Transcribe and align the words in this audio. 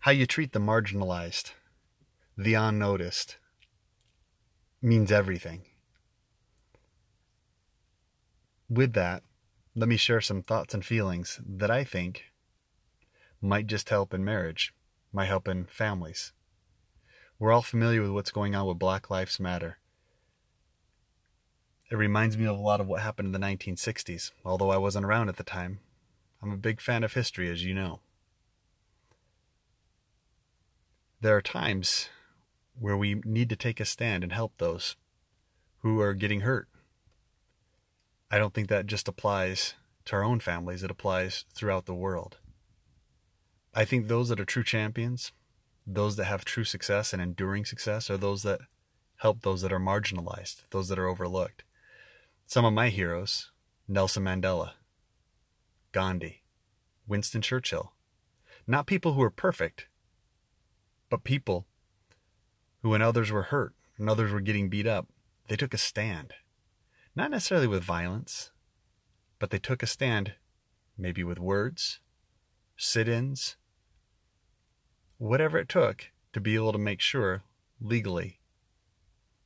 how 0.00 0.10
you 0.10 0.24
treat 0.24 0.52
the 0.52 0.58
marginalized, 0.58 1.52
the 2.36 2.54
unnoticed, 2.54 3.36
means 4.80 5.12
everything. 5.12 5.62
With 8.70 8.94
that, 8.94 9.22
let 9.74 9.90
me 9.90 9.98
share 9.98 10.22
some 10.22 10.42
thoughts 10.42 10.72
and 10.72 10.82
feelings 10.82 11.38
that 11.46 11.70
I 11.70 11.84
think 11.84 12.24
might 13.42 13.66
just 13.66 13.90
help 13.90 14.14
in 14.14 14.24
marriage, 14.24 14.72
might 15.12 15.26
help 15.26 15.46
in 15.46 15.66
families. 15.66 16.32
We're 17.38 17.52
all 17.52 17.62
familiar 17.62 18.00
with 18.00 18.12
what's 18.12 18.30
going 18.30 18.54
on 18.54 18.66
with 18.66 18.78
Black 18.78 19.10
Lives 19.10 19.38
Matter. 19.38 19.78
It 21.90 21.96
reminds 21.96 22.38
me 22.38 22.46
of 22.46 22.56
a 22.56 22.62
lot 22.62 22.80
of 22.80 22.86
what 22.86 23.02
happened 23.02 23.26
in 23.26 23.38
the 23.38 23.46
1960s, 23.46 24.30
although 24.46 24.70
I 24.70 24.78
wasn't 24.78 25.04
around 25.04 25.28
at 25.28 25.36
the 25.36 25.44
time. 25.44 25.80
I'm 26.42 26.52
a 26.52 26.56
big 26.56 26.80
fan 26.80 27.04
of 27.04 27.12
history, 27.12 27.50
as 27.50 27.64
you 27.64 27.74
know. 27.74 28.00
There 31.20 31.36
are 31.36 31.42
times 31.42 32.08
where 32.78 32.96
we 32.96 33.14
need 33.24 33.48
to 33.50 33.56
take 33.56 33.80
a 33.80 33.84
stand 33.84 34.22
and 34.22 34.32
help 34.32 34.54
those 34.56 34.96
who 35.80 36.00
are 36.00 36.14
getting 36.14 36.40
hurt. 36.40 36.68
I 38.30 38.38
don't 38.38 38.54
think 38.54 38.68
that 38.68 38.86
just 38.86 39.08
applies 39.08 39.74
to 40.06 40.16
our 40.16 40.24
own 40.24 40.40
families, 40.40 40.82
it 40.82 40.90
applies 40.90 41.44
throughout 41.52 41.86
the 41.86 41.94
world. 41.94 42.38
I 43.74 43.84
think 43.84 44.08
those 44.08 44.28
that 44.30 44.40
are 44.40 44.44
true 44.44 44.64
champions 44.64 45.32
those 45.86 46.16
that 46.16 46.24
have 46.24 46.44
true 46.44 46.64
success 46.64 47.12
and 47.12 47.20
enduring 47.20 47.64
success 47.64 48.10
are 48.10 48.16
those 48.16 48.42
that 48.42 48.60
help 49.16 49.42
those 49.42 49.62
that 49.62 49.72
are 49.72 49.80
marginalized, 49.80 50.62
those 50.70 50.88
that 50.88 50.98
are 50.98 51.08
overlooked. 51.08 51.64
Some 52.46 52.64
of 52.64 52.72
my 52.72 52.88
heroes 52.88 53.50
Nelson 53.88 54.24
Mandela, 54.24 54.72
Gandhi, 55.92 56.42
Winston 57.06 57.42
Churchill. 57.42 57.92
Not 58.66 58.86
people 58.86 59.14
who 59.14 59.22
are 59.22 59.30
perfect, 59.30 59.88
but 61.10 61.24
people 61.24 61.66
who, 62.82 62.88
when 62.88 63.02
others 63.02 63.30
were 63.30 63.42
hurt 63.42 63.74
and 63.98 64.08
others 64.08 64.32
were 64.32 64.40
getting 64.40 64.70
beat 64.70 64.86
up, 64.86 65.08
they 65.48 65.56
took 65.56 65.74
a 65.74 65.78
stand. 65.78 66.32
Not 67.14 67.32
necessarily 67.32 67.66
with 67.66 67.82
violence, 67.82 68.52
but 69.38 69.50
they 69.50 69.58
took 69.58 69.82
a 69.82 69.86
stand, 69.86 70.34
maybe 70.96 71.24
with 71.24 71.38
words, 71.38 71.98
sit 72.76 73.08
ins, 73.08 73.56
whatever 75.18 75.58
it 75.58 75.68
took 75.68 76.10
to 76.32 76.40
be 76.40 76.54
able 76.54 76.72
to 76.72 76.78
make 76.78 77.00
sure 77.00 77.42
legally 77.80 78.38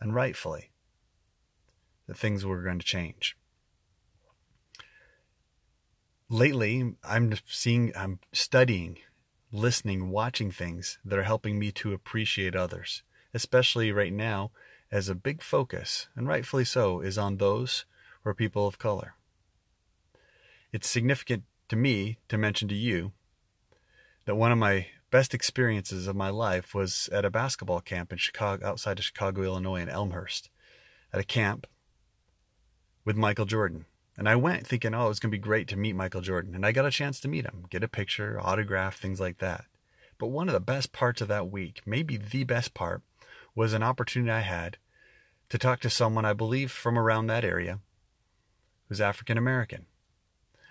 and 0.00 0.14
rightfully 0.14 0.70
that 2.06 2.16
things 2.16 2.44
were 2.44 2.62
going 2.62 2.78
to 2.78 2.84
change. 2.84 3.36
Lately, 6.28 6.94
I'm 7.02 7.34
seeing, 7.46 7.92
I'm 7.96 8.18
studying, 8.32 8.98
listening, 9.52 10.10
watching 10.10 10.50
things 10.50 10.98
that 11.04 11.18
are 11.18 11.24
helping 11.24 11.58
me 11.58 11.72
to 11.72 11.92
appreciate 11.92 12.56
others, 12.56 13.02
especially 13.32 13.92
right 13.92 14.12
now, 14.12 14.50
as 14.90 15.08
a 15.08 15.14
big 15.14 15.42
focus, 15.42 16.08
and 16.14 16.28
rightfully 16.28 16.64
so, 16.64 17.00
is 17.00 17.18
on 17.18 17.36
those 17.36 17.84
who 18.22 18.30
are 18.30 18.34
people 18.34 18.66
of 18.66 18.78
color. 18.78 19.14
It's 20.72 20.88
significant 20.88 21.44
to 21.68 21.76
me 21.76 22.18
to 22.28 22.38
mention 22.38 22.68
to 22.68 22.74
you 22.74 23.12
that 24.24 24.36
one 24.36 24.52
of 24.52 24.58
my 24.58 24.86
best 25.10 25.34
experiences 25.34 26.06
of 26.06 26.16
my 26.16 26.30
life 26.30 26.74
was 26.74 27.08
at 27.12 27.24
a 27.24 27.30
basketball 27.30 27.80
camp 27.80 28.12
in 28.12 28.18
Chicago, 28.18 28.66
outside 28.66 28.98
of 28.98 29.04
Chicago, 29.04 29.42
Illinois, 29.42 29.80
in 29.80 29.88
Elmhurst, 29.88 30.50
at 31.12 31.20
a 31.20 31.24
camp 31.24 31.66
with 33.04 33.16
Michael 33.16 33.46
Jordan. 33.46 33.86
And 34.18 34.28
I 34.28 34.36
went 34.36 34.66
thinking, 34.66 34.94
oh, 34.94 35.06
it 35.06 35.08
was 35.08 35.20
going 35.20 35.30
to 35.30 35.36
be 35.36 35.40
great 35.40 35.68
to 35.68 35.76
meet 35.76 35.94
Michael 35.94 36.22
Jordan. 36.22 36.54
And 36.54 36.64
I 36.64 36.72
got 36.72 36.86
a 36.86 36.90
chance 36.90 37.20
to 37.20 37.28
meet 37.28 37.44
him, 37.44 37.66
get 37.68 37.84
a 37.84 37.88
picture, 37.88 38.40
autograph, 38.42 38.98
things 38.98 39.20
like 39.20 39.38
that. 39.38 39.66
But 40.18 40.28
one 40.28 40.48
of 40.48 40.54
the 40.54 40.60
best 40.60 40.92
parts 40.92 41.20
of 41.20 41.28
that 41.28 41.50
week, 41.50 41.82
maybe 41.84 42.16
the 42.16 42.44
best 42.44 42.72
part, 42.72 43.02
was 43.54 43.72
an 43.72 43.82
opportunity 43.82 44.30
I 44.30 44.40
had 44.40 44.78
to 45.50 45.58
talk 45.58 45.80
to 45.80 45.90
someone 45.90 46.24
I 46.24 46.32
believe 46.32 46.70
from 46.70 46.98
around 46.98 47.26
that 47.26 47.44
area 47.44 47.80
who's 48.88 49.00
African 49.00 49.36
American. 49.36 49.86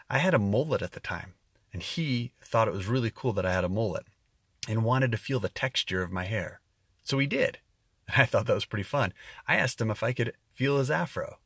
I 0.09 0.19
had 0.19 0.34
a 0.34 0.39
mullet 0.39 0.81
at 0.81 0.94
the 0.94 1.00
time, 1.00 1.34
and 1.73 1.81
he 1.81 2.31
thought 2.41 2.67
it 2.67 2.73
was 2.73 2.88
really 2.88 3.11
cool 3.13 3.34
that 3.34 3.45
I 3.45 3.53
had 3.53 3.63
a 3.63 3.69
mullet 3.69 4.05
and 4.67 4.84
wanted 4.84 5.11
to 5.11 5.17
feel 5.17 5.39
the 5.39 5.50
texture 5.50 6.01
of 6.01 6.11
my 6.11 6.25
hair. 6.25 6.61
So 7.03 7.19
he 7.19 7.28
did. 7.28 7.59
And 8.07 8.22
I 8.22 8.25
thought 8.25 8.47
that 8.47 8.53
was 8.53 8.66
pretty 8.66 8.84
fun. 8.84 9.13
I 9.47 9.55
asked 9.55 9.81
him 9.81 9.91
if 9.91 10.03
I 10.03 10.13
could 10.13 10.34
feel 10.53 10.78
his 10.78 10.91
afro. 10.91 11.38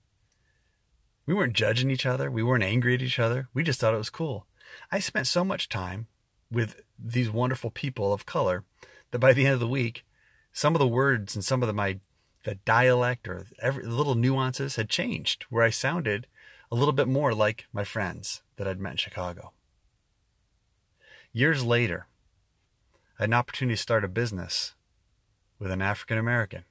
We 1.29 1.35
weren't 1.35 1.53
judging 1.53 1.91
each 1.91 2.07
other. 2.07 2.31
We 2.31 2.41
weren't 2.41 2.63
angry 2.63 2.95
at 2.95 3.03
each 3.03 3.19
other. 3.19 3.49
We 3.53 3.61
just 3.61 3.79
thought 3.79 3.93
it 3.93 3.97
was 3.97 4.09
cool. 4.09 4.47
I 4.91 4.97
spent 4.97 5.27
so 5.27 5.43
much 5.43 5.69
time 5.69 6.07
with 6.51 6.81
these 6.97 7.29
wonderful 7.29 7.69
people 7.69 8.11
of 8.11 8.25
color 8.25 8.63
that 9.11 9.19
by 9.19 9.33
the 9.33 9.45
end 9.45 9.53
of 9.53 9.59
the 9.59 9.67
week, 9.67 10.07
some 10.51 10.73
of 10.73 10.79
the 10.79 10.87
words 10.87 11.35
and 11.35 11.45
some 11.45 11.61
of 11.61 11.67
the, 11.67 11.73
my 11.73 11.99
the 12.45 12.55
dialect 12.55 13.27
or 13.27 13.45
every 13.61 13.85
little 13.85 14.15
nuances 14.15 14.75
had 14.75 14.89
changed, 14.89 15.45
where 15.51 15.63
I 15.63 15.69
sounded 15.69 16.25
a 16.71 16.75
little 16.75 16.93
bit 16.93 17.07
more 17.07 17.31
like 17.35 17.67
my 17.71 17.83
friends 17.83 18.41
that 18.55 18.67
I'd 18.67 18.79
met 18.79 18.93
in 18.93 18.97
Chicago. 18.97 19.53
Years 21.31 21.63
later, 21.63 22.07
I 23.19 23.23
had 23.23 23.29
an 23.29 23.35
opportunity 23.35 23.75
to 23.75 23.81
start 23.83 24.03
a 24.03 24.07
business 24.07 24.73
with 25.59 25.69
an 25.69 25.83
African 25.83 26.17
American. 26.17 26.63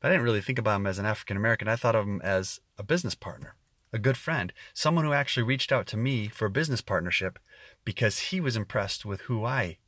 But 0.00 0.08
I 0.08 0.14
didn't 0.14 0.24
really 0.24 0.40
think 0.40 0.58
about 0.58 0.80
him 0.80 0.86
as 0.88 0.98
an 0.98 1.06
African 1.06 1.36
American. 1.36 1.68
I 1.68 1.76
thought 1.76 1.94
of 1.94 2.04
him 2.04 2.20
as 2.24 2.58
a 2.76 2.82
business 2.82 3.14
partner, 3.14 3.54
a 3.92 3.98
good 3.98 4.16
friend, 4.16 4.52
someone 4.74 5.04
who 5.04 5.12
actually 5.12 5.42
reached 5.42 5.72
out 5.72 5.86
to 5.88 5.96
me 5.96 6.28
for 6.28 6.46
a 6.46 6.50
business 6.50 6.80
partnership 6.80 7.38
because 7.84 8.18
he 8.18 8.40
was 8.40 8.56
impressed 8.56 9.04
with 9.04 9.22
who 9.22 9.44
I 9.44 9.78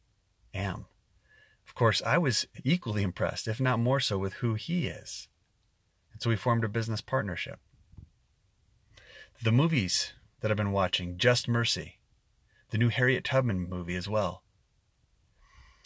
am. 0.55 0.87
Of 1.67 1.75
course, 1.75 2.03
I 2.03 2.19
was 2.19 2.47
equally 2.65 3.03
impressed, 3.03 3.47
if 3.47 3.61
not 3.61 3.79
more 3.79 4.01
so, 4.01 4.19
with 4.19 4.35
who 4.35 4.55
he 4.55 4.87
is. 4.87 5.29
And 6.13 6.21
so 6.21 6.31
we 6.31 6.37
formed 6.37 6.65
a 6.65 6.69
business 6.69 7.01
partnership. 7.01 7.61
The 9.43 9.53
movies 9.53 10.15
that 10.41 10.51
I've 10.51 10.57
been 10.57 10.73
watching, 10.73 11.17
Just 11.17 11.49
Mercy, 11.49 11.99
the 12.71 12.79
new 12.79 12.89
Harriet 12.89 13.25
Tubman 13.25 13.69
movie 13.69 13.97
as 13.97 14.09
well, 14.09 14.43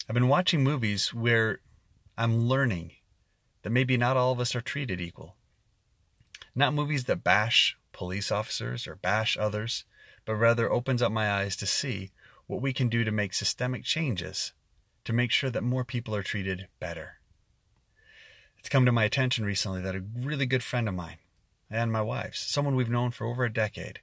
I've 0.09 0.15
been 0.15 0.29
watching 0.29 0.63
movies 0.63 1.13
where 1.13 1.61
I'm 2.17 2.49
learning 2.49 2.93
that 3.63 3.71
maybe 3.71 3.97
not 3.97 4.17
all 4.17 4.33
of 4.33 4.41
us 4.41 4.55
are 4.55 4.61
treated 4.61 5.01
equal. 5.01 5.37
Not 6.55 6.75
movies 6.75 7.05
that 7.05 7.25
bash 7.25 7.77
police 7.95 8.31
officers 8.31 8.87
or 8.87 8.97
bash 8.97 9.39
others, 9.39 9.85
but 10.27 10.35
rather 10.35 10.71
opens 10.71 11.01
up 11.01 11.11
my 11.11 11.33
eyes 11.33 11.57
to 11.57 11.67
see 11.67 12.11
what 12.47 12.61
we 12.61 12.75
can 12.75 12.89
do 12.89 13.05
to 13.05 13.11
make 13.11 13.33
systemic 13.33 13.85
changes 13.85 14.53
to 15.05 15.13
make 15.13 15.31
sure 15.31 15.51
that 15.51 15.63
more 15.63 15.85
people 15.85 16.15
are 16.15 16.23
treated 16.23 16.69
better. 16.81 17.19
It's 18.59 18.69
come 18.69 18.87
to 18.87 18.93
my 18.93 19.05
attention 19.05 19.45
recently 19.45 19.83
that 19.83 19.95
a 19.95 20.05
really 20.17 20.47
good 20.47 20.63
friend 20.63 20.89
of 20.89 20.95
mine 20.95 21.19
and 21.71 21.93
my 21.93 22.03
wife's, 22.03 22.41
someone 22.41 22.75
we've 22.75 22.91
known 22.91 23.11
for 23.11 23.27
over 23.27 23.45
a 23.45 23.53
decade, 23.53 24.01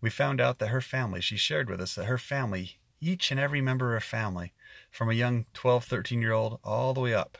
we 0.00 0.10
found 0.10 0.40
out 0.40 0.58
that 0.58 0.68
her 0.68 0.80
family, 0.80 1.20
she 1.20 1.36
shared 1.36 1.70
with 1.70 1.80
us 1.80 1.94
that 1.94 2.06
her 2.06 2.18
family, 2.18 2.78
each 3.00 3.30
and 3.30 3.38
every 3.38 3.60
member 3.60 3.94
of 3.94 4.02
her 4.02 4.06
family, 4.06 4.52
from 4.90 5.10
a 5.10 5.14
young 5.14 5.46
12, 5.54 5.84
13 5.84 6.20
year 6.20 6.32
old 6.32 6.58
all 6.64 6.94
the 6.94 7.00
way 7.00 7.14
up 7.14 7.38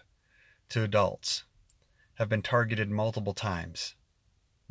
to 0.69 0.85
adults, 0.85 1.45
have 2.15 2.29
been 2.29 2.43
targeted 2.43 2.91
multiple 2.91 3.33
times, 3.33 3.95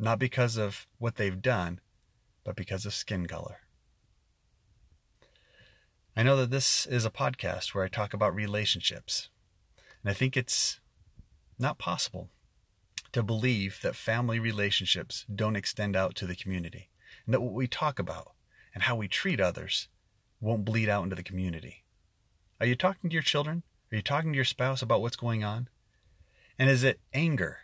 not 0.00 0.18
because 0.18 0.56
of 0.56 0.86
what 0.98 1.16
they've 1.16 1.42
done, 1.42 1.80
but 2.42 2.56
because 2.56 2.86
of 2.86 2.94
skin 2.94 3.26
color. 3.26 3.58
I 6.16 6.22
know 6.22 6.36
that 6.36 6.50
this 6.50 6.86
is 6.86 7.04
a 7.04 7.10
podcast 7.10 7.74
where 7.74 7.84
I 7.84 7.88
talk 7.88 8.14
about 8.14 8.34
relationships, 8.34 9.28
and 10.02 10.10
I 10.10 10.14
think 10.14 10.36
it's 10.36 10.80
not 11.58 11.78
possible 11.78 12.30
to 13.12 13.22
believe 13.22 13.80
that 13.82 13.94
family 13.94 14.38
relationships 14.38 15.26
don't 15.32 15.56
extend 15.56 15.94
out 15.94 16.14
to 16.16 16.26
the 16.26 16.34
community, 16.34 16.88
and 17.26 17.34
that 17.34 17.40
what 17.40 17.52
we 17.52 17.66
talk 17.66 17.98
about 17.98 18.32
and 18.74 18.84
how 18.84 18.96
we 18.96 19.06
treat 19.06 19.40
others 19.40 19.88
won't 20.40 20.64
bleed 20.64 20.88
out 20.88 21.04
into 21.04 21.16
the 21.16 21.22
community. 21.22 21.84
Are 22.58 22.66
you 22.66 22.74
talking 22.74 23.10
to 23.10 23.14
your 23.14 23.22
children? 23.22 23.62
Are 23.92 23.96
you 23.96 24.02
talking 24.02 24.32
to 24.32 24.36
your 24.36 24.44
spouse 24.44 24.80
about 24.80 25.02
what's 25.02 25.16
going 25.16 25.44
on? 25.44 25.68
And 26.58 26.70
is 26.70 26.84
it 26.84 27.00
anger? 27.12 27.58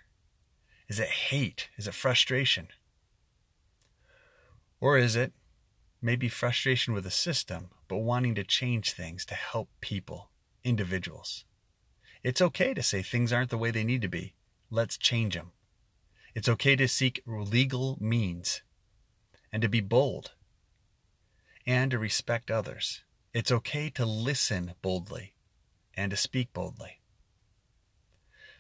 Is 0.88 1.00
it 1.00 1.08
hate? 1.08 1.68
Is 1.76 1.88
it 1.88 1.94
frustration? 1.94 2.68
Or 4.80 4.96
is 4.98 5.16
it 5.16 5.32
maybe 6.00 6.28
frustration 6.28 6.94
with 6.94 7.04
the 7.04 7.10
system, 7.10 7.70
but 7.88 7.98
wanting 7.98 8.34
to 8.36 8.44
change 8.44 8.92
things 8.92 9.24
to 9.26 9.34
help 9.34 9.68
people, 9.80 10.30
individuals? 10.62 11.44
It's 12.22 12.42
okay 12.42 12.74
to 12.74 12.82
say 12.82 13.02
things 13.02 13.32
aren't 13.32 13.50
the 13.50 13.58
way 13.58 13.70
they 13.70 13.84
need 13.84 14.02
to 14.02 14.08
be. 14.08 14.34
Let's 14.70 14.98
change 14.98 15.34
them. 15.34 15.52
It's 16.34 16.48
okay 16.48 16.76
to 16.76 16.86
seek 16.86 17.22
legal 17.26 17.96
means 18.00 18.62
and 19.52 19.62
to 19.62 19.68
be 19.68 19.80
bold 19.80 20.32
and 21.66 21.90
to 21.90 21.98
respect 21.98 22.50
others. 22.50 23.02
It's 23.32 23.50
okay 23.50 23.90
to 23.90 24.04
listen 24.04 24.74
boldly 24.82 25.34
and 25.94 26.10
to 26.10 26.16
speak 26.16 26.52
boldly. 26.52 27.00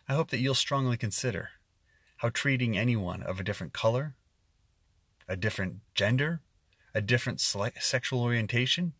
I 0.08 0.14
hope 0.14 0.30
that 0.30 0.38
you'll 0.38 0.54
strongly 0.54 0.96
consider 0.96 1.50
how 2.16 2.30
treating 2.30 2.76
anyone 2.76 3.22
of 3.22 3.38
a 3.38 3.44
different 3.44 3.72
color, 3.72 4.14
a 5.28 5.36
different 5.36 5.76
gender, 5.94 6.40
a 6.94 7.00
different 7.00 7.40
sexual 7.40 8.22
orientation, 8.22 8.94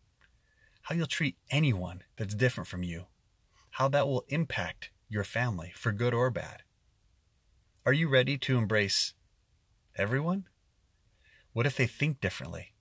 how 0.83 0.95
you'll 0.95 1.07
treat 1.07 1.35
anyone 1.49 2.03
that's 2.15 2.35
different 2.35 2.67
from 2.67 2.83
you, 2.83 3.05
how 3.71 3.87
that 3.87 4.07
will 4.07 4.23
impact 4.29 4.91
your 5.09 5.23
family 5.23 5.71
for 5.75 5.91
good 5.91 6.13
or 6.13 6.29
bad. 6.29 6.63
Are 7.85 7.93
you 7.93 8.07
ready 8.07 8.37
to 8.39 8.57
embrace 8.57 9.13
everyone? 9.95 10.45
What 11.53 11.65
if 11.65 11.75
they 11.75 11.87
think 11.87 12.21
differently, 12.21 12.73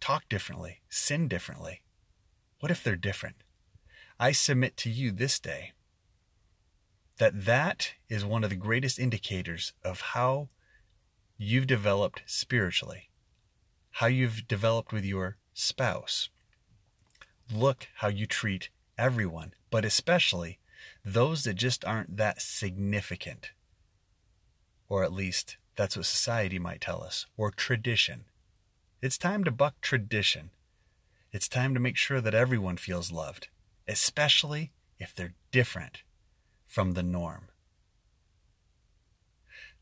talk 0.00 0.28
differently, 0.28 0.80
sin 0.88 1.28
differently? 1.28 1.82
What 2.58 2.72
if 2.72 2.82
they're 2.82 2.96
different? 2.96 3.36
I 4.18 4.32
submit 4.32 4.76
to 4.78 4.90
you 4.90 5.12
this 5.12 5.38
day 5.38 5.72
that 7.18 7.44
that 7.46 7.94
is 8.08 8.24
one 8.24 8.44
of 8.44 8.50
the 8.50 8.56
greatest 8.56 8.98
indicators 8.98 9.72
of 9.82 10.00
how 10.00 10.48
you've 11.38 11.66
developed 11.66 12.22
spiritually, 12.26 13.10
how 13.92 14.06
you've 14.06 14.46
developed 14.46 14.92
with 14.92 15.04
your 15.04 15.36
spouse. 15.54 16.28
Look 17.52 17.88
how 17.96 18.08
you 18.08 18.26
treat 18.26 18.68
everyone, 18.98 19.54
but 19.70 19.84
especially 19.84 20.58
those 21.04 21.44
that 21.44 21.54
just 21.54 21.84
aren't 21.84 22.16
that 22.16 22.42
significant. 22.42 23.50
Or 24.88 25.02
at 25.02 25.12
least 25.12 25.56
that's 25.74 25.96
what 25.96 26.06
society 26.06 26.58
might 26.58 26.80
tell 26.80 27.02
us, 27.02 27.26
or 27.36 27.50
tradition. 27.50 28.24
It's 29.00 29.18
time 29.18 29.44
to 29.44 29.50
buck 29.50 29.80
tradition. 29.80 30.50
It's 31.32 31.48
time 31.48 31.74
to 31.74 31.80
make 31.80 31.96
sure 31.96 32.20
that 32.20 32.34
everyone 32.34 32.76
feels 32.76 33.12
loved, 33.12 33.48
especially 33.88 34.72
if 34.98 35.14
they're 35.14 35.34
different 35.50 36.02
from 36.66 36.92
the 36.92 37.02
norm. 37.02 37.48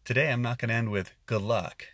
Today, 0.05 0.31
I'm 0.31 0.43
not 0.43 0.59
going 0.59 0.69
to 0.69 0.75
end 0.75 0.91
with 0.91 1.13
good 1.27 1.43
luck. 1.43 1.85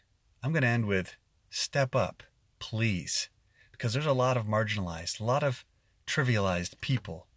I'm 0.42 0.52
going 0.52 0.62
to 0.62 0.68
end 0.68 0.86
with 0.86 1.16
step 1.48 1.94
up, 1.94 2.22
please. 2.58 3.28
Because 3.70 3.92
there's 3.92 4.06
a 4.06 4.12
lot 4.12 4.36
of 4.36 4.46
marginalized, 4.46 5.20
a 5.20 5.24
lot 5.24 5.42
of 5.42 5.64
trivialized 6.06 6.80
people 6.80 7.28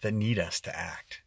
that 0.00 0.14
need 0.14 0.38
us 0.38 0.60
to 0.60 0.78
act. 0.78 1.22